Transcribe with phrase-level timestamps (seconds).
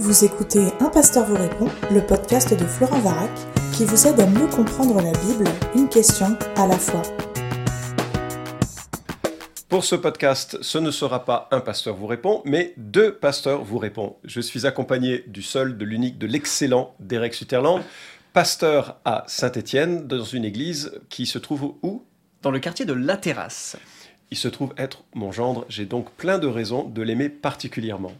[0.00, 3.30] Vous écoutez Un pasteur vous répond, le podcast de Florent Varac,
[3.72, 7.02] qui vous aide à mieux comprendre la Bible, une question à la fois.
[9.68, 13.78] Pour ce podcast, ce ne sera pas un pasteur vous répond, mais deux pasteurs vous
[13.78, 14.14] répondent.
[14.22, 17.82] Je suis accompagné du seul, de l'unique, de l'excellent Derek Sutherland,
[18.32, 22.04] pasteur à Saint-Étienne, dans une église qui se trouve où?
[22.42, 23.76] Dans le quartier de La Terrasse.
[24.30, 28.12] Il se trouve être mon gendre, j'ai donc plein de raisons de l'aimer particulièrement.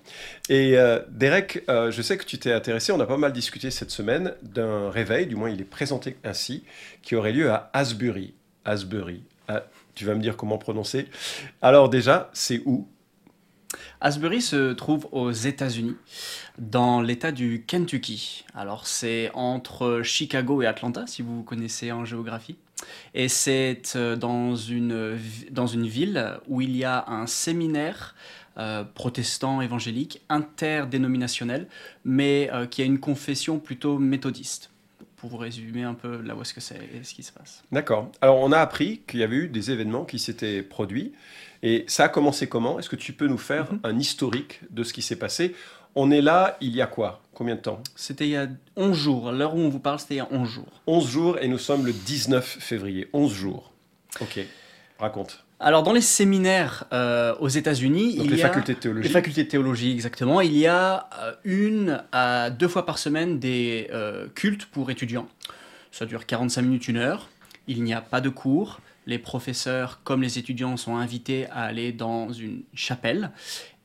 [0.49, 3.71] Et euh, Derek, euh, je sais que tu t'es intéressé, on a pas mal discuté
[3.71, 6.65] cette semaine d'un réveil, du moins il est présenté ainsi,
[7.03, 8.35] qui aurait lieu à Asbury.
[8.65, 9.23] Asbury.
[9.49, 11.09] Ah, tu vas me dire comment prononcer.
[11.61, 12.89] Alors déjà, c'est où?
[14.01, 15.97] Asbury se trouve aux États-Unis,
[16.59, 18.45] dans l'État du Kentucky.
[18.55, 22.57] Alors c'est entre Chicago et Atlanta, si vous connaissez en géographie.
[23.15, 25.19] Et c'est euh, dans une,
[25.51, 28.15] dans une ville où il y a un séminaire
[28.59, 31.69] euh, protestant évangélique interdénominationnel,
[32.05, 34.71] mais euh, qui a une confession plutôt méthodiste.
[35.17, 37.65] Pour vous résumer un peu là où est-ce que c'est et ce qui se passe.
[37.73, 38.11] D'accord.
[38.21, 41.13] Alors on a appris qu'il y avait eu des événements qui s'étaient produits.
[41.65, 42.79] Et ça a commencé comment?
[42.79, 43.81] Est-ce que tu peux nous faire Mhm.
[43.83, 45.57] un historique de ce qui s'est passé?
[46.01, 47.21] On est là il y a quoi?
[47.35, 47.83] Combien de temps?
[47.97, 48.47] C'était il y a
[48.77, 49.33] 11 jours.
[49.33, 50.81] L'heure où on vous parle, c'était il y a 11 jours.
[50.87, 53.09] 11 jours et nous sommes le 19 février.
[53.13, 53.73] 11 jours.
[54.21, 54.39] Ok.
[55.01, 55.45] Raconte.
[55.59, 59.09] Alors, dans les séminaires euh, aux États-Unis, Donc il les y a facultés de théologie.
[59.09, 60.41] les facultés de théologie exactement.
[60.41, 65.27] Il y a euh, une à deux fois par semaine des euh, cultes pour étudiants.
[65.91, 67.29] Ça dure 45 minutes, une heure.
[67.67, 68.79] Il n'y a pas de cours.
[69.09, 73.31] Les professeurs, comme les étudiants, sont invités à aller dans une chapelle.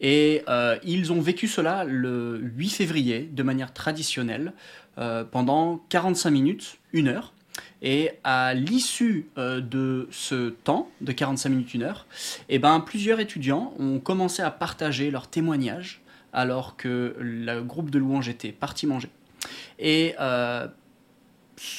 [0.02, 4.52] Et euh, ils ont vécu cela le 8 février de manière traditionnelle
[4.98, 7.32] euh, pendant 45 minutes, une heure.
[7.82, 12.06] Et à l'issue euh, de ce temps, de 45 minutes, une heure,
[12.50, 16.02] eh ben, plusieurs étudiants ont commencé à partager leurs témoignages
[16.34, 19.08] alors que le groupe de louanges était parti manger.
[19.80, 20.16] Et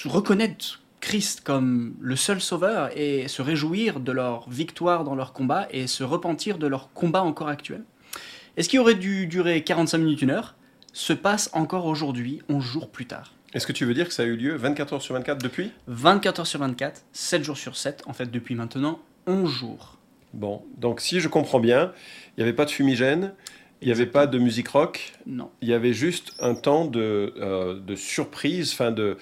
[0.07, 5.69] reconnaître Christ comme le seul sauveur et se réjouir de leur victoire dans leur combat
[5.71, 7.85] et se repentir de leur combat encore actuel.
[8.57, 10.55] Et ce qui aurait dû durer 45 minutes, une heure,
[10.95, 13.35] se passe encore aujourd'hui, 11 jours plus tard.
[13.53, 15.73] Est-ce que tu veux dire que ça a eu lieu 24 heures sur 24 depuis?
[15.89, 19.99] 24 heures sur 24, 7 jours sur 7, en fait depuis maintenant 11 jours.
[20.33, 21.93] Bon, donc si je comprends bien,
[22.29, 23.35] il n'y avait pas de fumigène,
[23.85, 25.51] il n'y avait pas de musique rock, Non.
[25.61, 29.19] il y avait juste un temps de, euh, de surprise, enfin de,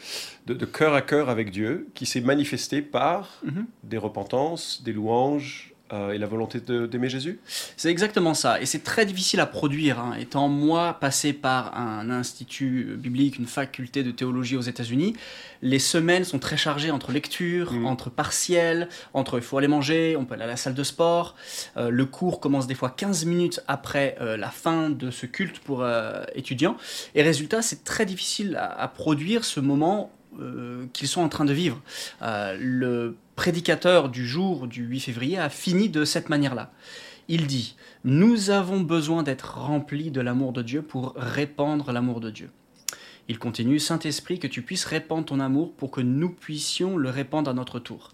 [0.47, 3.67] de, de cœur à cœur avec Dieu, qui s'est manifesté par Mhm.
[3.83, 7.39] des repentances, des louanges et la volonté d'aimer Jésus
[7.77, 9.99] C'est exactement ça, et c'est très difficile à produire.
[9.99, 10.15] hein.
[10.19, 15.15] Étant moi passé par un institut biblique, une faculté de théologie aux États-Unis,
[15.61, 17.87] les semaines sont très chargées entre lecture, Mhm.
[17.87, 21.35] entre partiels, entre il faut aller manger, on peut aller à la salle de sport.
[21.77, 25.59] Euh, le cours commence des fois 15 minutes après euh, la fin de ce culte
[25.61, 26.77] pour euh, étudiants.
[27.15, 30.11] Et résultat, c'est très difficile à, à produire ce moment
[30.41, 31.81] euh, qu'ils sont en train de vivre.
[32.23, 36.73] Euh, le prédicateur du jour du 8 février a fini de cette manière-là.
[37.29, 42.31] Il dit, nous avons besoin d'être remplis de l'amour de Dieu pour répandre l'amour de
[42.31, 42.51] Dieu.
[43.29, 47.51] Il continue, Saint-Esprit, que tu puisses répandre ton amour pour que nous puissions le répandre
[47.51, 48.13] à notre tour.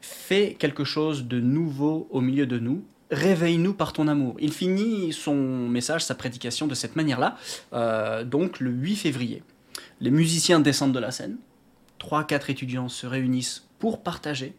[0.00, 2.84] Fais quelque chose de nouveau au milieu de nous.
[3.10, 4.36] Réveille-nous par ton amour.
[4.38, 5.34] Il finit son
[5.68, 7.36] message, sa prédication de cette manière-là,
[7.72, 9.42] euh, donc le 8 février.
[10.00, 11.36] Les musiciens descendent de la scène.
[11.98, 14.54] Trois, quatre étudiants se réunissent pour partager.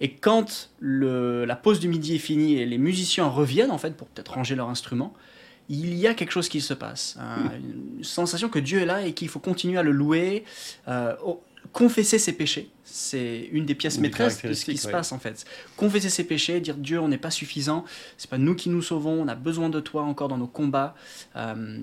[0.00, 3.96] Et quand le- la pause du midi est finie et les musiciens reviennent, en fait,
[3.96, 5.12] pour peut-être ranger leur instrument,
[5.68, 7.16] il y a quelque chose qui se passe.
[7.20, 7.50] Un-
[7.98, 10.44] Une sensation que Dieu est là et qu'il faut continuer à le louer.
[10.86, 11.14] euh,
[11.72, 14.92] confesser ses péchés, c'est une des pièces Une des maîtresses de ce qui se ouais.
[14.92, 15.44] passe, en fait.
[15.76, 17.84] Confesser ses péchés, dire Dieu, on n'est pas suffisant,
[18.16, 20.94] c'est pas nous qui nous sauvons, on a besoin de toi encore dans nos combats.
[21.36, 21.80] Euh,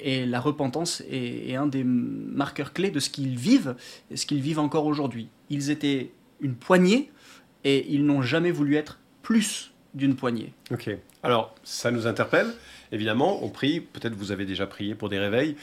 [0.00, 3.76] et la repentance est, est un des marqueurs clés de ce qu'ils vivent,
[4.10, 5.28] et ce qu'ils vivent encore aujourd'hui.
[5.50, 6.10] Ils étaient
[6.40, 7.10] une poignée
[7.64, 10.52] et ils n'ont jamais voulu être plus d'une poignée.
[10.70, 10.90] Ok.
[11.22, 12.52] Alors, ça nous interpelle.
[12.92, 13.80] Évidemment, on prie.
[13.80, 15.56] Peut-être vous avez déjà prié pour des réveils.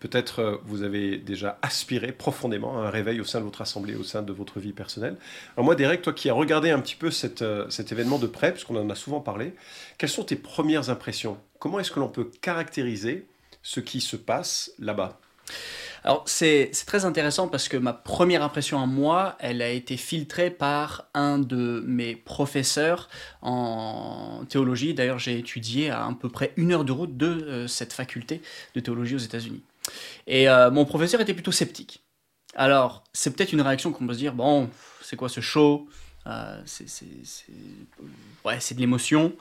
[0.00, 3.94] Peut-être euh, vous avez déjà aspiré profondément à un réveil au sein de votre assemblée,
[3.94, 5.16] au sein de votre vie personnelle.
[5.56, 7.10] Alors moi, Derek, toi qui as regardé un petit peu
[7.42, 9.54] euh, cet événement de près, puisqu'on en a souvent parlé,
[9.98, 11.38] quelles sont tes premières impressions?
[11.58, 13.26] Comment est-ce que l'on peut caractériser
[13.62, 15.20] ce qui se passe là-bas?
[16.02, 20.50] Alors c'est très intéressant parce que ma première impression à moi, elle a été filtrée
[20.50, 23.08] par un de mes professeurs
[23.42, 24.94] en théologie.
[24.94, 28.40] D'ailleurs, j'ai étudié à peu près une heure de route de euh, cette faculté
[28.74, 29.62] de théologie aux États-Unis.
[30.26, 32.02] Et euh, mon professeur était plutôt sceptique.
[32.54, 34.70] Alors, c'est peut-être une réaction qu'on peut se dire, bon,
[35.02, 35.88] c'est quoi ce show?
[36.26, 36.86] Euh, c'est-
[38.44, 39.32] ouais, de l'émotion.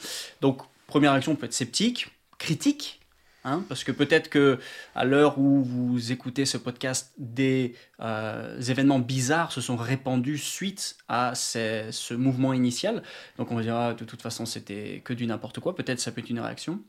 [0.42, 2.08] Donc, première réaction, on peut être sceptique,
[2.38, 3.00] critique,
[3.46, 4.60] Hein, parce que peut-être que
[4.96, 10.98] à l'heure où vous écoutez ce podcast, des euh, événements bizarres se sont répandus suite
[11.08, 13.02] à ce mouvement initial.
[13.38, 15.74] Donc on va dire ah, de toute façon c'était que du n'importe quoi.
[15.74, 16.82] Peut-être ça peut être une réaction.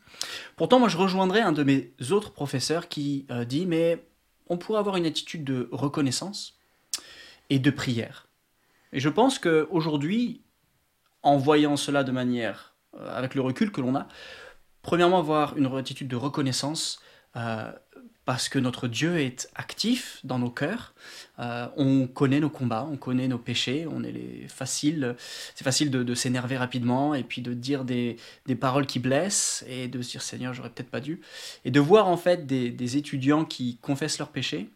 [0.56, 4.04] Pourtant moi je rejoindrais un de mes autres professeurs qui euh, dit mais
[4.48, 6.58] on pourrait avoir une attitude de reconnaissance
[7.48, 8.26] et de prière.
[8.92, 10.42] Et je pense qu'aujourd'hui,
[11.22, 14.08] en voyant cela de manière euh, avec le recul que l'on a,
[14.82, 17.00] premièrement, avoir une attitude de reconnaissance.
[17.36, 17.70] Euh,
[18.30, 20.94] parce que notre Dieu est actif dans nos cœurs.
[21.40, 25.16] Euh, on connaît nos combats, on connaît nos péchés, on est les faciles.
[25.56, 28.18] C'est facile de, s'énerver rapidement et puis de dire des,
[28.60, 31.20] paroles qui blessent et de se dire Seigneur, j'aurais peut-être pas dû.
[31.64, 34.70] Et de voir en fait des, étudiants qui confessent leurs péchés,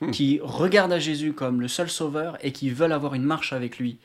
[0.00, 0.12] hmm.
[0.12, 3.78] qui regardent à Jésus comme le seul sauveur et qui veulent avoir une marche avec
[3.78, 3.98] lui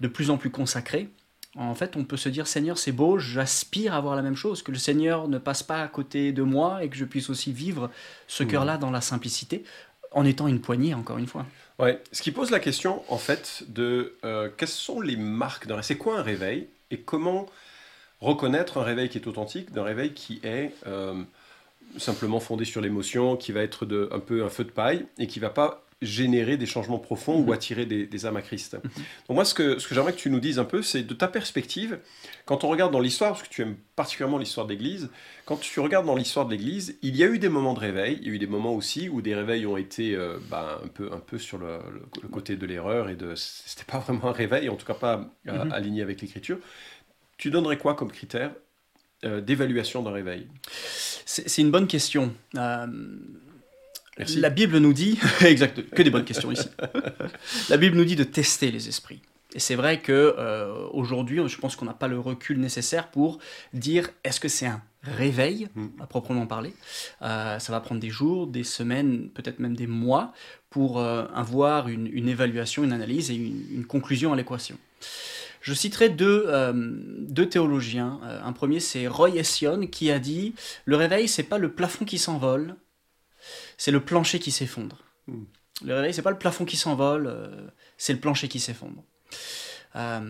[0.00, 1.10] de plus en plus consacrée
[1.56, 4.62] en fait, on peut se dire Seigneur, c'est beau, j'aspire à avoir la même chose,
[4.62, 7.52] que le Seigneur ne passe pas à côté de moi et que je puisse aussi
[7.52, 7.90] vivre
[8.28, 8.48] ce mmh.
[8.48, 9.64] cœur-là dans la simplicité,
[10.12, 11.46] en étant une poignée, encore une fois.
[11.78, 15.74] Ouais, ce qui pose la question, en fait, de euh, quelles sont les marques d'un
[15.74, 17.46] réveil C'est quoi un réveil Et comment
[18.20, 21.14] reconnaître un réveil qui est authentique d'un réveil qui est euh,
[21.98, 25.26] simplement fondé sur l'émotion, qui va être de, un peu un feu de paille et
[25.26, 27.52] qui va pas générer des changements profonds ou mhm.
[27.52, 28.74] attirer des, âmes à Christ.
[28.74, 28.90] Mhm.
[29.28, 31.14] Donc moi, ce que, ce que j'aimerais que tu nous dises un peu, c'est de
[31.14, 31.98] ta perspective,
[32.44, 35.08] quand on regarde dans l'histoire, parce que tu aimes particulièrement l'histoire de l'Église,
[35.46, 38.18] quand tu regardes dans l'histoire de l'Église, il y a eu des moments de réveil,
[38.20, 40.88] il y a eu des moments aussi où des réveils ont été euh, bah, un,
[40.88, 41.78] peu, un peu sur le,
[42.30, 43.34] côté de l'erreur et de...
[43.34, 45.72] C'était pas vraiment un réveil, en tout cas pas euh, mhm.
[45.72, 46.58] aligné avec l'Écriture.
[47.38, 48.52] Tu donnerais quoi comme critère
[49.24, 50.46] euh, d'évaluation d'un réveil?
[51.24, 52.34] C'est une bonne question.
[54.36, 56.68] La Bible nous dit, exact, que des bonnes questions ici.
[57.68, 59.20] La Bible nous dit de tester les esprits.
[59.54, 63.38] Et c'est vrai que euh, aujourd'hui, je pense qu'on n'a pas le recul nécessaire pour
[63.72, 65.68] dire est-ce que c'est un réveil?
[65.74, 65.86] Hmm.
[66.00, 66.74] à proprement parler.
[67.22, 70.32] Euh, ça va prendre des jours, des semaines, peut-être même des mois
[70.68, 74.76] pour euh, avoir une, évaluation, une analyse et une, conclusion à l'équation.
[75.62, 76.46] Je citerai deux,
[77.28, 78.20] deux théologiens.
[78.22, 80.54] un premier, c'est Roy Ession qui a dit
[80.84, 82.76] le réveil, c'est pas le plafond qui s'envole,
[83.76, 84.98] c'est le plancher qui s'effondre.
[85.26, 85.44] Hmm.
[85.84, 87.48] Le réveil, c'est pas le plafond qui s'envole, euh,
[87.98, 89.04] c'est le plancher qui s'effondre.
[89.94, 90.20] Euh,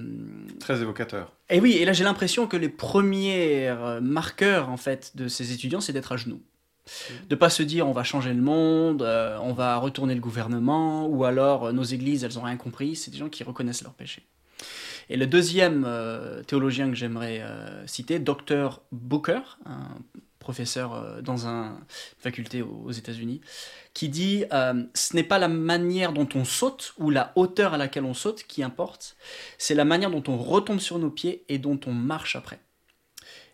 [0.61, 1.33] Très évocateur.
[1.51, 5.53] Et oui, et là j'ai l'impression que les premiers euh, marqueurs en fait de ces
[5.53, 6.41] étudiants, c'est d'être à genoux.
[6.87, 7.29] Hmm.
[7.29, 11.25] De pas se dire on va changer le monde, on va retourner le gouvernement, ou
[11.25, 12.97] alors nos églises elles ont rien compris.
[12.97, 14.27] C'est des gens qui reconnaissent leurs péchés.
[15.09, 15.89] Et le deuxième
[16.49, 17.41] théologien que j'aimerais
[17.87, 19.89] citer, Dr Booker, un
[20.47, 23.41] professeur euh, dans un, une faculté aux États-Unis,
[23.95, 27.79] qui dit euh, ce n'est pas la manière dont on saute ou la hauteur à
[27.79, 29.17] laquelle on saute qui importe,
[29.59, 32.61] c'est la manière dont on retombe sur nos pieds et dont on marche après.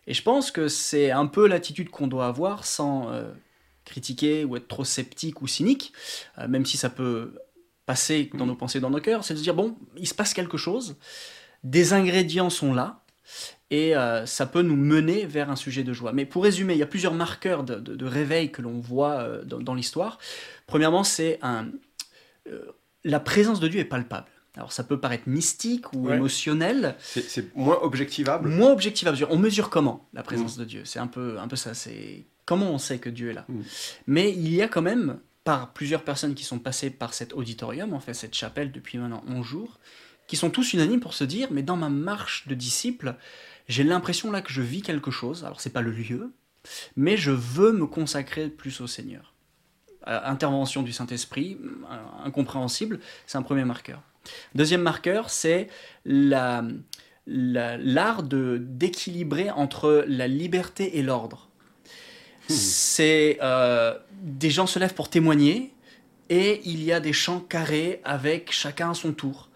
[0.05, 3.31] Et je pense que c'est un peu l'attitude qu'on doit avoir sans euh,
[3.85, 5.93] critiquer ou être trop sceptique ou cynique,
[6.47, 7.33] même si ça peut
[7.87, 10.33] passer dans nos pensées, dans nos cœurs, c'est de se dire bon, il se passe
[10.33, 10.95] quelque chose,
[11.63, 13.02] des ingrédients sont là,
[13.73, 16.13] et euh, ça peut nous mener vers un sujet de joie.
[16.13, 19.73] Mais pour résumer, il y a plusieurs marqueurs de, réveil que l'on voit euh, dans,
[19.73, 20.19] l'histoire.
[20.67, 21.67] Premièrement, c'est un...
[22.47, 22.71] Euh,
[23.03, 24.27] la présence de Dieu est palpable.
[24.55, 26.95] Alors ça peut paraître mystique ou émotionnel.
[26.99, 28.49] C'est moins objectivable.
[28.49, 29.17] Moins objectivable.
[29.31, 30.59] On mesure comment la présence mm.
[30.59, 31.73] de Dieu C'est un peu, un peu ça.
[31.73, 33.45] C'est comment on sait que Dieu est là.
[33.47, 33.61] Mm.
[34.05, 37.93] Mais il y a quand même, par plusieurs personnes qui sont passées par cet auditorium,
[37.93, 39.79] en fait cette chapelle depuis maintenant 11 jours,
[40.27, 43.15] qui sont tous unanimes pour se dire, mais dans ma marche de disciple,
[43.67, 45.45] j'ai l'impression là que je vis quelque chose.
[45.45, 46.31] Alors c'est pas le lieu,
[46.95, 49.33] mais je veux me consacrer plus au Seigneur.
[50.07, 54.01] Euh, intervention du Saint-Esprit, euh, incompréhensible, c'est un premier marqueur.
[54.53, 55.69] Deuxième marqueur, c'est
[56.05, 56.63] la,
[57.25, 61.49] l'art de d'équilibrer entre la liberté et l'ordre.
[62.49, 62.53] Hmm.
[62.53, 65.73] C'est euh, des gens se lèvent pour témoigner
[66.29, 69.49] et il y a des chants carrés avec chacun à son tour.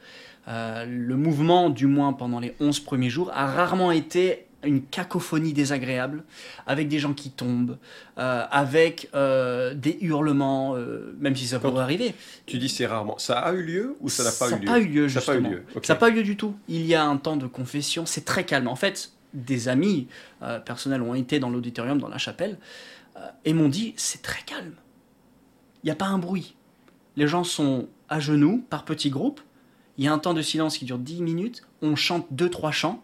[0.47, 5.53] Euh, le mouvement, du moins pendant les 11 premiers jours, a rarement été une cacophonie
[5.53, 6.23] désagréable,
[6.65, 7.77] avec des gens qui tombent,
[8.17, 10.75] euh, avec euh, des hurlements,
[11.19, 12.15] même si ça pourrait arriver.
[12.45, 13.17] Tu dis c'est rarement.
[13.17, 14.57] Ça a eu lieu ou ça n'a pas, eu lieu?
[14.57, 15.49] Ça n'a pas eu lieu, justement.
[15.83, 16.55] Ça n'a pas pas eu lieu du tout.
[16.67, 18.67] Il y a un temps de confession, c'est très calme.
[18.67, 20.07] En fait, des amis
[20.65, 22.57] personnels ont été dans l'auditorium, dans la chapelle,
[23.45, 24.73] et m'ont dit c'est très calme.
[25.83, 26.55] Il n'y a pas un bruit.
[27.15, 29.41] Les gens sont à genoux, par petits groupes,
[29.97, 32.71] il y a un temps de silence qui dure 10 minutes, on chante deux, trois
[32.71, 33.03] chants,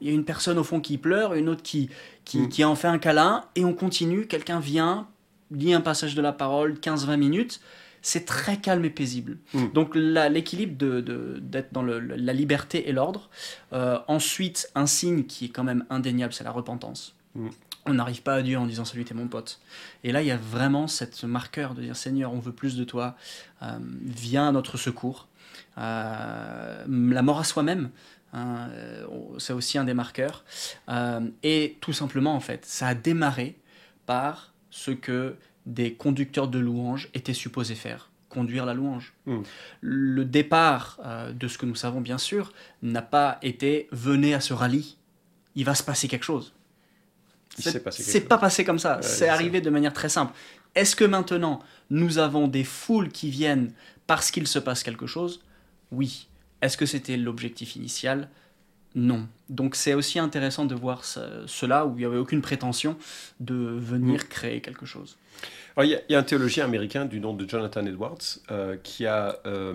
[0.00, 1.88] il y a une personne au fond qui pleure, une autre qui,
[2.24, 2.48] qui, mm.
[2.48, 5.08] qui en fait un câlin, et on continue, quelqu'un vient,
[5.50, 7.60] lit un passage de la parole, 15-20 minutes,
[8.02, 9.38] c'est très calme et paisible.
[9.54, 9.66] Mm.
[9.72, 13.30] Donc l'équilibre d'être de, d'être dans la liberté et l'ordre.
[13.72, 17.14] Euh, ensuite, un signe qui est quand même indéniable, c'est la repentance.
[17.34, 17.48] Mm.
[17.84, 19.60] on n'arrive pas à Dieu en disant salut t'es mon pote.
[20.04, 22.84] Et là il y a vraiment cette marqueur de dire Seigneur on veut plus de
[22.84, 23.14] toi,
[23.62, 25.28] euh, viens à notre secours.
[25.78, 27.90] Euh, la mort à soi-même,
[28.32, 29.06] hein, euh,
[29.38, 30.44] c'est aussi un des marqueurs.
[31.42, 33.56] et tout simplement en fait, ça a démarré
[34.06, 39.14] par ce que des conducteurs de louanges étaient supposés faire conduire la louange.
[39.24, 39.42] Hmm.
[39.80, 41.00] Le départ
[41.32, 44.98] de ce que nous savons bien sûr n'a pas été venez à ce rallye,
[45.54, 46.52] il va se passer quelque chose.
[47.58, 50.34] C'est pas passé comme ça, c'est arrivé de manière très simple.
[50.74, 51.60] Est-ce que maintenant
[51.90, 53.72] nous avons des foules qui viennent
[54.06, 55.42] parce qu'il se passe quelque chose
[55.92, 56.28] Oui.
[56.62, 58.28] Est-ce que c'était l'objectif initial?
[58.94, 59.28] Non.
[59.50, 62.96] Donc c'est aussi intéressant de voir cela où il n'y avait aucune prétention
[63.40, 64.28] de venir mm.
[64.28, 65.18] créer quelque chose.
[65.82, 68.16] Il y, a un théologien américain du nom de Jonathan Edwards
[68.50, 69.74] euh, qui a euh,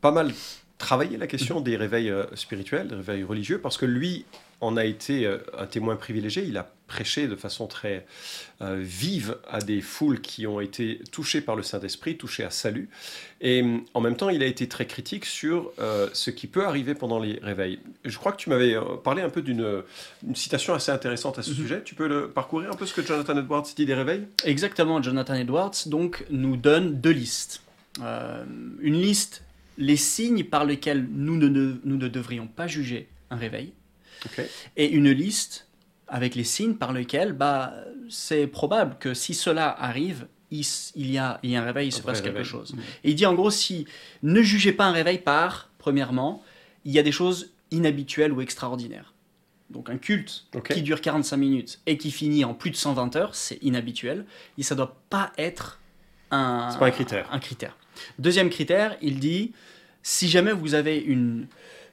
[0.00, 0.32] pas mal
[0.78, 1.64] travaillé la question mm-hmm.
[1.64, 4.24] des réveils euh, spirituels, des réveils religieux, parce que lui
[4.60, 6.44] en a été euh, un témoin privilégié.
[6.44, 8.06] Il a prêché de façon très
[8.60, 12.88] euh, vive à des foules qui ont été touchées par le Saint-Esprit, touchées à salut.
[13.40, 16.94] Et en même temps, il a été très critique sur euh, ce qui peut arriver
[16.94, 17.80] pendant les réveils.
[18.04, 19.82] Je crois que tu m'avais parlé un peu d'une
[20.34, 21.56] citation assez intéressante à ce mhm.
[21.56, 21.82] sujet.
[21.84, 24.26] Tu peux le parcourir un peu ce que Jonathan Edwards dit des réveils?
[24.44, 27.62] Exactement, Jonathan Edwards donc, nous donne deux listes.
[28.00, 29.42] une liste,
[29.76, 33.72] les signes par lesquels nous ne, nous ne devrions pas juger un réveil
[34.76, 35.66] et une liste
[36.08, 37.74] avec les signes par lesquels bah,
[38.08, 40.64] c'est probable que si cela arrive, il,
[41.10, 42.74] y, a, il y a un réveil, il se passe quelque chose.
[43.02, 43.86] Et il dit en gros, si
[44.22, 46.42] ne jugez pas un réveil par, premièrement,
[46.84, 49.12] il y a des choses inhabituelles ou extraordinaires.
[49.70, 53.34] Donc un culte qui dure 45 minutes et qui finit en plus de 120 heures,
[53.34, 54.24] c'est inhabituel.
[54.58, 55.80] Et ça ne doit pas être
[56.30, 57.28] un, pas un, critère.
[57.32, 57.76] un critère.
[58.20, 59.52] Deuxième critère, il dit,
[60.02, 61.48] si jamais vous avez une,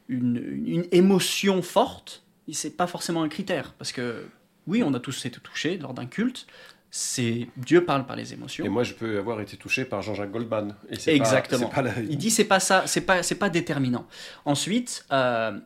[0.07, 3.73] une, une émotion forte, c'est pas forcément un critère.
[3.77, 4.25] Parce que
[4.67, 6.47] oui, on a tous été touchés lors d'un culte.
[6.91, 8.63] C'est Dieu parle par les émotions.
[8.63, 10.75] Et moi, je peux avoir été touché par Jean-Jacques Goldman.
[11.07, 11.71] Exactement.
[11.97, 14.05] Il dit c'est pas ça, c'est pas c'est pas déterminant.
[14.45, 15.57] Ensuite, euh,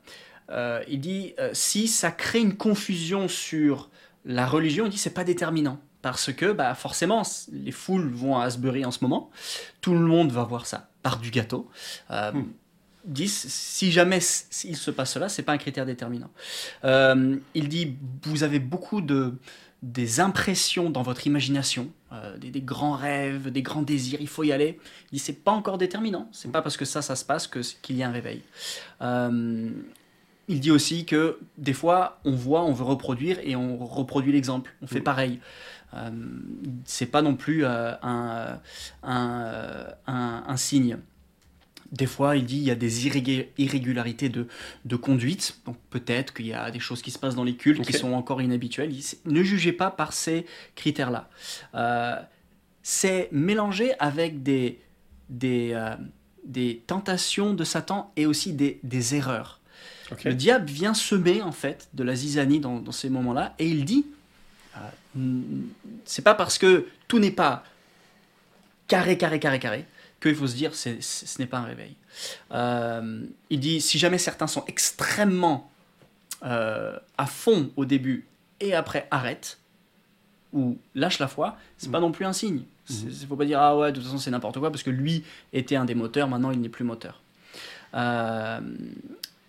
[0.50, 3.89] euh, il dit euh, si ça crée une confusion sur
[4.24, 8.46] la religion, il dit c'est pas déterminant parce que bah forcément les foules vont à
[8.46, 9.29] Asbury en ce moment,
[9.81, 11.69] tout le monde va voir ça par du gâteau.
[12.10, 12.43] Hmm
[13.08, 14.20] disent si jamais
[14.64, 16.30] il se passe cela, c'est pas un critère déterminant.
[16.84, 19.34] Euh, il dit vous avez beaucoup de
[19.84, 24.52] des impressions dans votre imagination, euh, des, grands rêves, des grands désirs, il faut y
[24.52, 24.80] aller.
[25.12, 27.60] Il dit c'est pas encore déterminant, c'est pas parce que ça ça se passe que
[27.82, 28.42] qu'il y a un réveil.
[29.02, 29.70] Euh,
[30.48, 34.74] il dit aussi que des fois on voit, on veut reproduire et on reproduit l'exemple,
[34.82, 35.40] on fait pareil.
[36.86, 38.60] c'est pas non plus un, un,
[39.04, 40.98] un, un signe.
[41.91, 44.48] Des fois, il dit il y a des irrégularités de,
[44.86, 45.60] de conduite.
[45.65, 48.13] Donc peut-être qu'il y a des choses qui se passent dans les cultes qui sont
[48.13, 48.94] encore inhabituelles.
[49.25, 51.29] ne jugez pas par ces critères-là.
[51.75, 52.15] Euh,
[52.84, 54.79] c'est mélangé avec des,
[55.29, 55.96] des, euh,
[56.46, 59.60] des tentations de Satan et aussi des, des erreurs.
[60.24, 63.84] Le diable vient semer en fait de la zizanie dans, dans ces moments-là et il
[63.84, 64.06] dit
[64.75, 65.41] euh,
[66.06, 67.63] c'est pas parce que tout n'est pas
[68.88, 69.86] carré, carré, carré, carré
[70.21, 70.89] qu'il faut se dire ce
[71.39, 71.95] n'est pas un réveil.
[72.51, 75.69] Euh, il dit si jamais certains sont extrêmement
[76.43, 78.25] euh, à fond au début
[78.59, 79.59] et après arrêtent
[80.53, 82.03] ou lâchent la foi, c'est pas mm.
[82.03, 82.63] non plus un signe.
[82.89, 84.89] Il ne faut pas dire ah ouais de toute façon c'est n'importe quoi parce que
[84.89, 87.21] lui était un des moteurs, maintenant il n'est plus moteur.
[87.93, 88.59] Euh,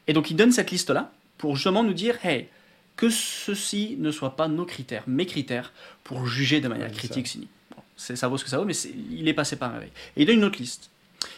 [0.07, 2.49] et donc il donne cette liste là pour justement nous dire hey
[2.97, 5.73] que ceci ne soit pas nos critères, mes critères
[6.03, 7.51] pour juger de manière critique, cynique
[7.99, 8.77] ça vaut ce que ça vaut, mais
[9.11, 9.91] il est passé par un réveil.
[10.17, 10.91] Et il donne une autre liste.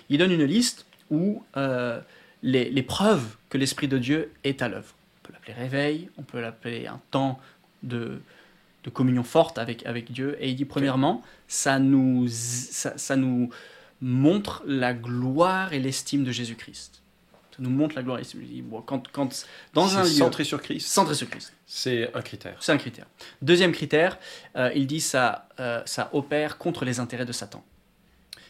[0.08, 2.00] Il donne une liste où euh,
[2.42, 4.94] les, preuves que l'Esprit de Dieu est à l'œuvre.
[5.18, 7.40] On peut l'appeler réveil, on peut l'appeler un temps
[7.82, 8.20] de,
[8.84, 10.36] de communion forte avec, avec Dieu.
[10.40, 13.50] Et il dit premièrement, ça nous, ça nous
[14.02, 17.00] montre la gloire et l'estime de Jésus-Christ
[17.60, 18.20] nous montre la gloire.
[18.86, 20.86] Quand, quand, dans un centré sur Christ.
[20.86, 21.54] Centré sur Christ.
[21.66, 22.56] C'est un critère.
[22.60, 23.06] C'est un critère.
[23.42, 24.18] Deuxième critère,
[24.56, 27.64] euh, il dit ça, euh, ça opère contre les intérêts de Satan.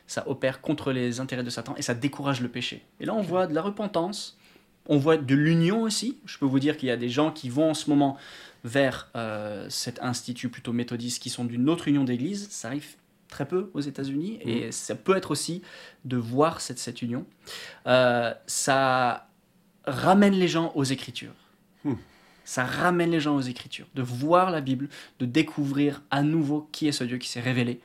[0.06, 2.84] Ça opère contre les intérêts de Satan et ça décourage le péché.
[2.98, 4.38] Et là, on voit de la repentance,
[4.86, 6.18] on voit de l'union aussi.
[6.24, 8.16] Je peux vous dire qu'il y a des gens qui vont en ce moment
[8.64, 12.48] vers euh, cet institut plutôt méthodiste qui sont d'une autre union d'église.
[12.50, 12.96] Ça arrive
[13.30, 14.72] très peu aux États-Unis, et mmh.
[14.72, 15.62] ça peut être aussi
[16.04, 17.24] de voir cette, cette union.
[17.86, 19.28] Euh, ça
[19.86, 21.34] ramène les gens aux Écritures.
[21.84, 21.94] Mmh.
[22.44, 24.88] Ça ramène les gens aux Écritures, de voir la Bible,
[25.20, 27.80] de découvrir à nouveau qui est ce Dieu qui s'est révélé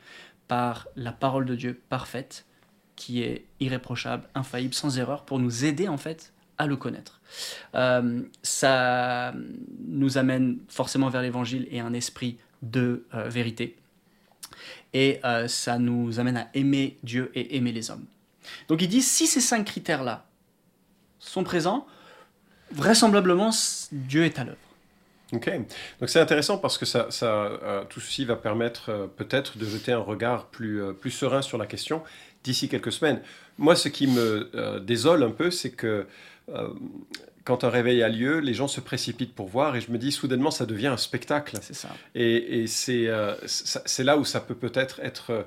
[0.48, 2.44] par la parole de Dieu parfaite,
[2.96, 7.20] qui est irréprochable, infaillible, sans erreur, pour nous aider en fait à le connaître.
[7.74, 9.34] Euh, ça
[9.86, 13.76] nous amène forcément vers l'évangile et un esprit de euh, vérité.
[14.92, 18.04] Et euh, ça nous amène à aimer Dieu et aimer les hommes.
[18.68, 20.26] Donc il dit, si ces cinq critères-là
[21.18, 21.86] sont présents,
[22.70, 23.50] vraisemblablement,
[23.92, 24.58] Dieu est à l'œuvre.
[25.32, 25.50] Ok,
[25.98, 29.98] donc c'est intéressant parce que ça, ça tout ceci va permettre peut-être de jeter un
[29.98, 32.04] regard plus, serein sur la question
[32.44, 33.20] d'ici quelques semaines.
[33.58, 36.06] Moi, ce qui me désole un peu, c'est que
[36.48, 36.68] euh,
[37.46, 40.10] quand un réveil a lieu, les gens se précipitent pour voir et je me dis
[40.10, 41.56] soudainement ça devient un spectacle.
[41.62, 41.88] C'est ça.
[42.16, 45.44] Et, et c'est euh, c'est là où ça peut peut-être être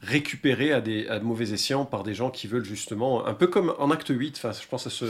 [0.00, 3.46] récupéré à, des, à de mauvais escients par des gens qui veulent justement, un peu
[3.46, 5.04] comme en acte 8, enfin, je pense à ce,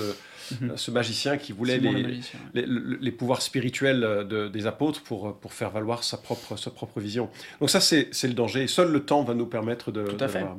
[0.60, 0.76] mhm.
[0.76, 2.20] ce magicien qui voulait les,
[2.54, 2.66] les,
[3.00, 7.30] les, pouvoirs spirituels de, des apôtres pour, pour faire valoir sa propre, sa propre vision.
[7.60, 8.66] Donc ça c'est le danger.
[8.66, 10.40] Seul le temps va nous permettre de, Tout à fait.
[10.40, 10.56] voir.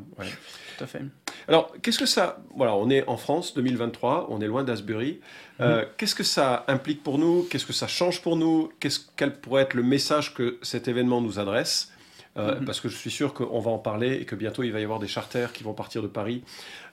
[0.78, 1.02] Tout à fait.
[1.48, 2.44] Alors, qu'est-ce que ça...
[2.56, 5.20] Voilà, on est en France, 2023, on est loin d'Asbury.
[5.60, 5.88] Euh, mhm.
[5.98, 7.44] Qu'est-ce que ça implique pour nous?
[7.50, 8.72] Qu'est-ce que ça change pour nous?
[8.80, 11.92] Qu'est-ce, Quel pourrait être le message que cet événement nous adresse?
[12.36, 12.66] Euh, mhm.
[12.66, 14.84] Parce que je suis sûr qu'on va en parler et que bientôt il va y
[14.84, 16.44] avoir des charters qui vont partir de Paris.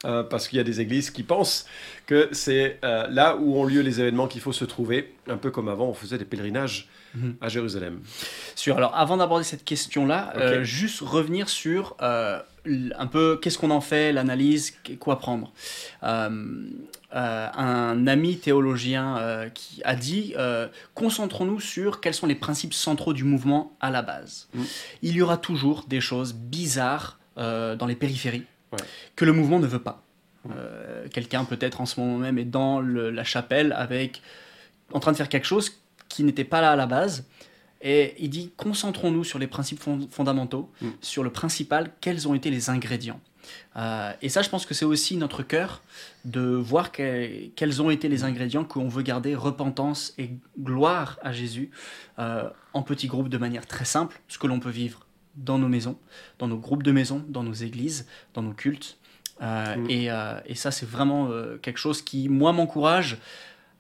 [0.05, 1.67] Euh, parce qu'il y a des églises qui pensent
[2.07, 5.15] que c'est là où ont lieu les événements qu'il faut se trouver.
[5.29, 7.37] Un peu comme avant, on faisait des pèlerinages mhm.
[7.41, 8.01] à Jérusalem.
[8.61, 11.97] Sur, alors avant d'aborder cette question-là, juste revenir sur
[12.67, 15.53] un peu qu'est-ce qu'on en fait, l'analyse, quoi prendre.
[16.03, 16.69] Euh,
[17.15, 20.35] euh, un ami théologien euh, qui a dit
[20.95, 24.49] concentrons-nous sur quels sont les principes centraux du mouvement à la base.
[24.55, 24.63] Mm.
[25.03, 28.45] Il y aura toujours des choses bizarres dans les périphéries
[29.17, 30.03] que le mouvement ne veut pas.
[30.45, 30.51] Mm.
[31.13, 34.23] Quelqu'un peut-être en ce moment même est dans la chapelle avec
[34.93, 35.73] en train de faire quelque chose
[36.09, 37.25] qui n'était pas là à la base
[37.81, 40.89] et il dit concentrons-nous sur les principes fondamentaux, mm.
[41.01, 43.21] sur le principal, quels ont été les ingrédients.
[43.77, 45.83] Euh, et ça, je pense que c'est aussi notre cœur
[46.25, 51.71] de voir quels ont été les ingrédients qu'on veut garder repentance et gloire à Jésus
[52.19, 55.07] euh, en petits groupes de manière très simple, ce que l'on peut vivre
[55.37, 55.97] dans nos maisons,
[56.39, 58.99] dans nos groupes de maisons, dans nos églises, dans nos cultes.
[59.41, 59.91] Euh, mm.
[59.91, 60.11] et,
[60.47, 61.31] et, ça, c'est vraiment
[61.63, 63.19] quelque chose qui, moi, m'encourage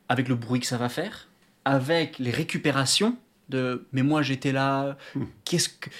[0.08, 1.28] avec le bruit que ça va faire,
[1.64, 3.16] avec les récupérations
[3.50, 5.24] de mais moi j'étais là, hmm.
[5.44, 5.90] qu'est-ce que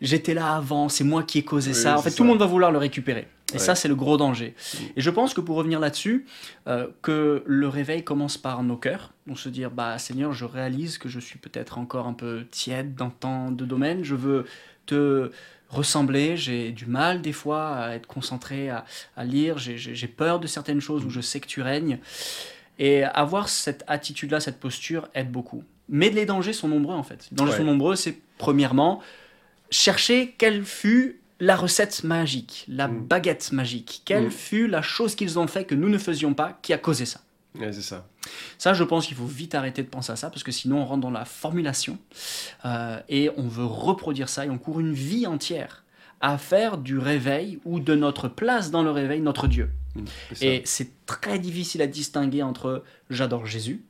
[0.00, 1.96] j'étais là avant, c'est moi qui ai causé ça.
[1.96, 3.28] En fait, tout le monde va vouloir le récupérer.
[3.54, 4.54] Et ça, c'est le gros danger.
[4.74, 4.84] Hmm.
[4.96, 6.26] Et je pense que pour revenir là-dessus,
[6.66, 9.12] euh, que le réveil commence par nos cœurs.
[9.26, 12.94] On se dire, bah Seigneur, je réalise que je suis peut-être encore un peu tiède
[12.94, 14.04] dans tant de domaines.
[14.04, 14.44] Je veux
[14.84, 15.30] te
[15.70, 16.36] ressembler.
[16.36, 18.84] J'ai du mal des fois à être concentré, à,
[19.16, 19.56] à lire.
[19.58, 21.12] J'ai peur de certaines choses où hmm.
[21.12, 22.00] je sais que tu règnes.
[22.78, 25.64] Et avoir cette attitude-là, cette posture aide beaucoup.
[25.88, 27.28] Mais les dangers sont nombreux en fait.
[27.30, 29.00] Les dangers sont nombreux, c'est premièrement
[29.70, 33.06] chercher quelle fut la recette magique, la mm.
[33.06, 34.30] baguette magique, quelle mm.
[34.30, 37.20] fut la chose qu'ils ont fait que nous ne faisions pas qui a causé ça.
[37.58, 38.06] c'est ça.
[38.58, 40.84] Ça, je pense qu'il faut vite arrêter de penser à ça parce que sinon on
[40.84, 41.98] rentre dans la formulation
[42.64, 45.84] euh, et on veut reproduire ça et on court une vie entière
[46.20, 49.70] à faire du réveil ou de notre place dans le réveil notre Dieu.
[49.94, 50.04] Mm,
[50.40, 53.82] et c'est très difficile à distinguer entre j'adore Jésus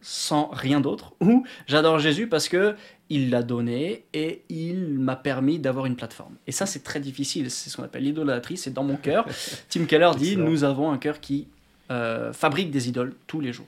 [0.00, 2.74] sans rien d'autre, ou j'adore Jésus parce que
[3.10, 6.36] il l'a donné et il m'a permis d'avoir une plateforme.
[6.46, 7.50] Et ça, c'est très difficile.
[7.50, 8.56] C'est ce qu'on appelle l'idolâtrie.
[8.56, 9.26] C'est dans mon cœur.
[9.68, 11.48] Tim Keller dit Nous avons un cœur qui
[11.90, 13.66] euh, fabrique des idoles tous les jours.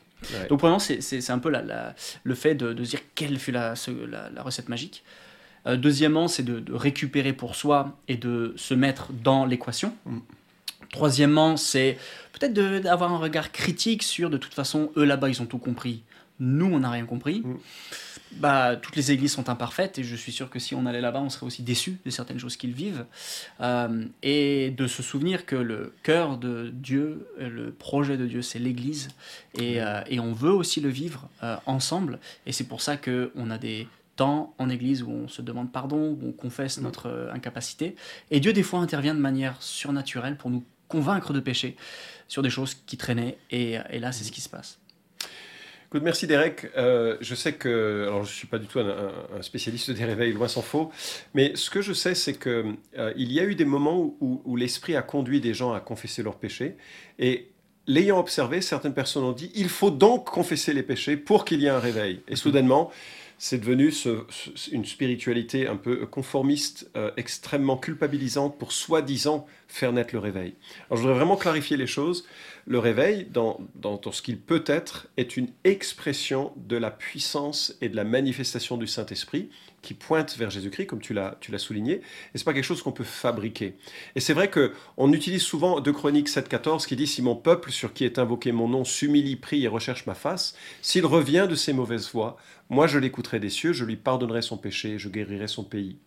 [0.48, 3.74] Donc, premièrement, c'est un peu la, le fait de, dire quelle fut la,
[4.32, 5.02] la, recette magique.
[5.66, 9.92] Euh, deuxièmement, c'est de, récupérer pour soi et de se mettre dans l'équation.
[10.06, 10.18] Mm.
[10.92, 11.98] Troisièmement, c'est
[12.32, 16.04] peut-être d'avoir un regard critique sur, de toute façon, eux là-bas, ils ont tout compris.
[16.38, 17.40] Nous, on n'a rien compris.
[17.40, 17.56] Mm.
[18.36, 21.20] Bah, toutes les églises sont imparfaites et je suis sûr que si on allait là-bas,
[21.20, 23.04] on serait aussi déçu de certaines choses qu'ils vivent.
[23.60, 28.58] Euh, et de se souvenir que le cœur de Dieu, le projet de Dieu, c'est
[28.58, 29.08] l'Église
[29.54, 29.84] et, mm.
[29.84, 32.18] euh, et, on veut aussi le vivre euh, ensemble.
[32.46, 36.18] Et c'est pour ça qu'on a des temps en Église où on se demande pardon,
[36.20, 36.82] où on confesse mm.
[36.82, 37.96] notre incapacité.
[38.30, 41.76] Et Dieu, des fois, intervient de manière surnaturelle pour nous convaincre de péché
[42.28, 43.38] sur des choses qui traînaient.
[43.50, 44.78] Et, là, c'est ce qui se passe.
[45.94, 46.70] Merci Derek.
[46.76, 50.32] Euh, je sais que, alors je ne suis pas du tout un, spécialiste des réveils,
[50.32, 50.90] loin s'en faut,
[51.34, 54.96] mais ce que je sais, c'est qu'il euh, y a eu des moments où, l'Esprit
[54.96, 56.76] a conduit des gens à confesser leurs péchés,
[57.18, 57.50] et
[57.86, 61.66] l'ayant observé, certaines personnes ont dit, il faut donc confesser les péchés pour qu'il y
[61.66, 62.22] ait un réveil.
[62.26, 62.90] Et soudainement,
[63.44, 63.92] c'est devenu
[64.70, 70.54] une spiritualité un peu conformiste, euh, extrêmement culpabilisante pour soi-disant faire naître le réveil.
[70.86, 72.24] Alors je voudrais vraiment clarifier les choses.
[72.66, 77.88] Le réveil, dans, dans, ce qu'il peut être, est une expression de la puissance et
[77.88, 79.50] de la manifestation du Saint-Esprit
[79.82, 82.02] qui pointe vers Jésus-Christ, comme tu l'as, souligné, et
[82.34, 83.74] c'est pas quelque chose qu'on peut fabriquer.
[84.14, 87.72] Et c'est vrai que on utilise souvent 2 Chroniques 7.14 qui dit Si mon peuple
[87.72, 91.56] sur qui est invoqué mon nom s'humilie, prie et recherche ma face, s'il revient de
[91.56, 92.36] ses mauvaises voies,
[92.70, 95.98] moi je l'écouterai des cieux, je lui pardonnerai son péché, je guérirai son pays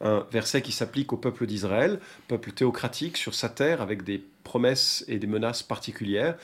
[0.00, 5.04] un verset qui s'applique au peuple d'Israël, peuple théocratique sur sa terre avec des promesses
[5.08, 6.36] et des menaces particulières.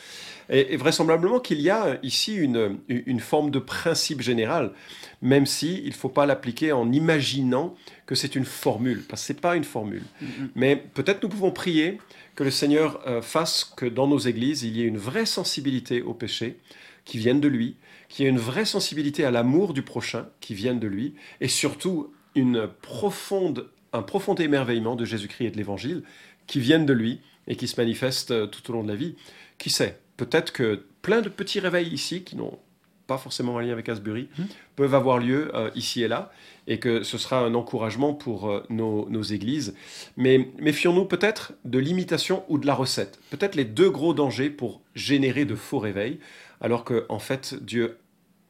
[0.48, 4.72] Et, vraisemblablement qu'il y a ici une, une, forme de principe général,
[5.20, 9.26] même si il ne faut pas l'appliquer en imaginant que c'est une formule, parce que
[9.28, 10.02] ce n'est pas une formule.
[10.22, 10.48] Mm-hmm.
[10.56, 11.98] Mais peut-être nous pouvons prier
[12.34, 16.02] que le Seigneur euh, fasse que dans nos églises, il y ait une vraie sensibilité
[16.02, 16.58] au péché
[17.04, 17.76] qui vienne de lui,
[18.08, 21.48] qu'il y ait une vraie sensibilité à l'amour du prochain qui vienne de lui, et
[21.48, 26.02] surtout une profonde, un profond émerveillement de Jésus-Christ et de l'Évangile
[26.46, 29.14] qui viennent de lui et qui se manifestent euh, tout au long de la vie.
[29.58, 32.58] Qui sait Peut-être que plein de petits réveils ici, qui n'ont
[33.06, 34.42] pas forcément un lien avec Asbury, mmh.
[34.76, 36.30] peuvent avoir lieu euh, ici et là,
[36.66, 39.74] et que ce sera un encouragement pour euh, nos, nos, églises.
[40.16, 43.18] Mais méfions-nous peut-être de l'imitation ou de la recette.
[43.30, 46.20] Peut-être les deux gros dangers pour générer de faux réveils,
[46.60, 47.98] alors que en fait Dieu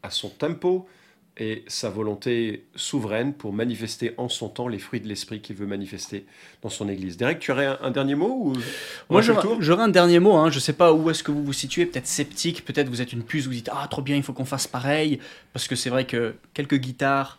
[0.03, 0.87] a son tempo,
[1.39, 5.67] et sa volonté souveraine pour manifester en son temps les fruits de l'esprit qu'il veut
[5.67, 6.27] manifester
[6.61, 7.17] dans son Église.
[7.17, 8.53] Derek, tu aurais un, dernier mot ou
[9.09, 10.35] Moi, j'aurais un dernier mot.
[10.35, 10.51] Hein.
[10.51, 13.15] Je ne sais pas où est-ce que vous vous situez, peut-être sceptique, peut-être vous êtes
[13.15, 15.21] une puce, vous dites ah trop bien, il faut qu'on fasse pareil,
[15.55, 17.39] parce que c'est vrai que quelques guitares,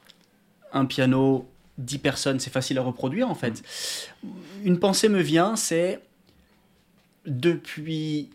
[0.72, 3.62] un piano, dix personnes, c'est facile à reproduire en fait.
[4.24, 4.30] Mm.
[4.64, 6.00] Une pensée me vient, c'est
[7.28, 8.32] depuis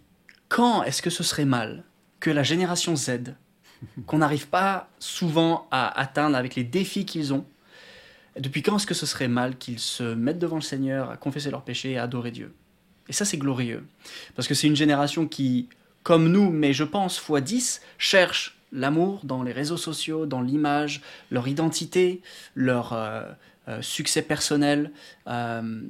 [0.49, 1.83] quand est-ce que ce serait mal
[2.21, 3.35] que la génération Z
[4.07, 7.45] qu'on n'arrive pas souvent à atteindre avec les défis qu'ils ont.
[8.38, 11.51] Depuis quand est-ce que ce serait mal qu'ils se mettent devant le Seigneur à confesser
[11.51, 12.55] leurs péchés et à adorer Dieu?
[13.09, 13.87] Et ça, c'est glorieux.
[14.37, 15.69] Parce que c'est une génération qui,
[16.03, 21.01] comme nous, mais je pense fois 10, cherche l'amour dans les réseaux sociaux, dans l'image,
[21.31, 22.21] leur identité,
[22.55, 23.23] leur euh,
[23.69, 24.91] euh, succès personnel,
[25.27, 25.81] euh,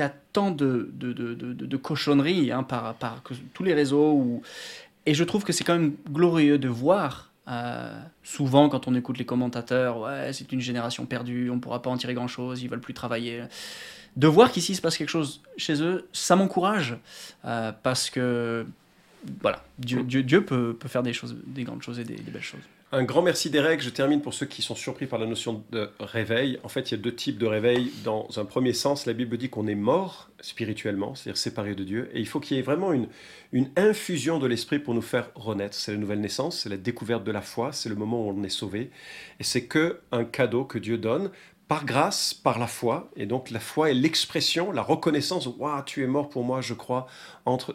[0.00, 4.12] à tant de, de, cochonneries hein, par, par, tous les réseaux.
[4.12, 4.42] Où,
[5.06, 9.18] et je trouve que c'est quand même glorieux de voir, euh, souvent quand on écoute
[9.18, 12.68] les commentateurs, ouais, c'est une génération perdue, on ne pourra pas en tirer grand-chose, ils
[12.68, 13.44] veulent plus travailler.
[14.16, 16.96] De voir qu'ici il se passe quelque chose chez eux, ça m'encourage,
[17.44, 18.66] euh, parce que
[19.40, 22.42] voilà, Dieu, Dieu, Dieu peut, peut, faire des, choses, des grandes choses et des belles
[22.42, 22.60] choses.
[22.96, 23.80] Un grand merci Derek.
[23.80, 26.60] Je termine pour ceux qui sont surpris par la notion de réveil.
[26.62, 27.90] En fait, il y a deux types de réveil.
[28.04, 32.08] Dans un premier sens, la Bible dit qu'on est mort spirituellement, c'est-à-dire séparé de Dieu.
[32.14, 33.08] Et il faut qu'il y ait vraiment une,
[33.74, 35.74] infusion de l'esprit pour nous faire renaître.
[35.74, 38.44] C'est la nouvelle naissance, c'est la découverte de la foi, c'est le moment où on
[38.44, 38.92] est sauvé.
[39.40, 41.32] Et c'est que un cadeau que Dieu donne
[41.66, 43.10] par grâce, par la foi.
[43.16, 45.48] Et donc la foi est l'expression, la reconnaissance.
[45.48, 47.08] Waouh, tu es mort pour moi, je crois.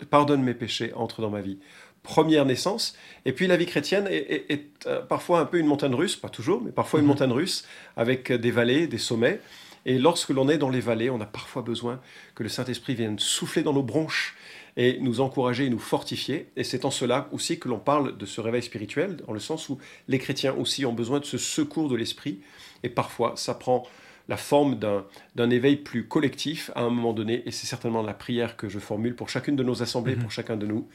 [0.09, 1.59] Pardonne mes péchés, entre dans ma vie
[2.03, 2.95] première naissance.
[3.25, 6.61] Et puis la vie chrétienne est, euh, parfois un peu une montagne russe, pas toujours,
[6.61, 7.11] mais parfois une mhm.
[7.11, 7.65] montagne russe,
[7.97, 9.39] avec des vallées, des sommets.
[9.85, 11.99] Et lorsque l'on est dans les vallées, on a parfois besoin
[12.35, 14.35] que le Saint-Esprit vienne souffler dans nos bronches
[14.77, 16.47] et nous encourager et nous fortifier.
[16.55, 19.69] Et c'est en cela aussi que l'on parle de ce réveil spirituel, dans le sens
[19.69, 22.39] où les chrétiens aussi ont besoin de ce secours de l'Esprit.
[22.83, 23.85] Et parfois, ça prend
[24.29, 24.77] la forme
[25.35, 27.41] d'un éveil plus collectif à un moment donné.
[27.47, 30.21] Et c'est certainement la prière que je formule pour chacune de nos assemblées, mhm.
[30.21, 30.87] pour chacun de nous.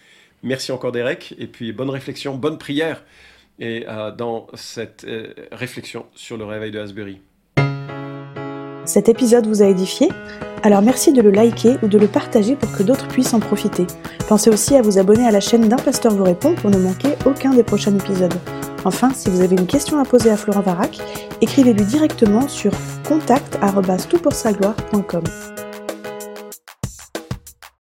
[0.45, 3.03] Merci encore Derek, et puis bonne réflexion, bonne prière
[3.59, 7.23] et euh, dans cette euh, réflexion sur le réveil de Asbury.
[8.85, 10.11] Cet épisode vous a édifié?
[10.63, 13.87] Alors merci de le liker ou de le partager pour que d'autres puissent en profiter.
[14.29, 17.15] Pensez aussi à vous abonner à la chaîne d'un pasteur vous répond pour ne manquer
[17.25, 18.35] aucun des prochains épisodes.
[18.85, 20.99] Enfin, si vous avez une question à poser à Florent Varac,
[21.41, 22.73] écrivez-lui directement sur
[23.09, 25.25] contact.toutpoursagloire.com.